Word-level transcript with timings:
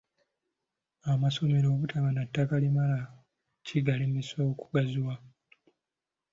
Amasomero 1.13 1.67
obutaba 1.71 2.09
na 2.13 2.23
ttaka 2.27 2.55
limala 2.63 2.99
kigalemesa 3.65 4.37
okugaziwa. 4.51 5.15